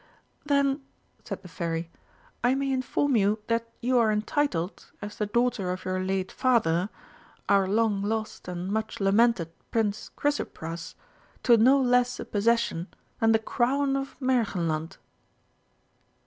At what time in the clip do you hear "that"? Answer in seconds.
3.45-3.67